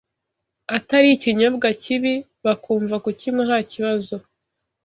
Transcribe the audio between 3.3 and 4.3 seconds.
nta kibazo.